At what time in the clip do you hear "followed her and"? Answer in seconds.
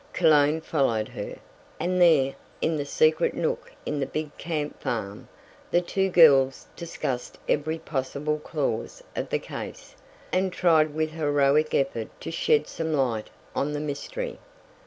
0.61-2.01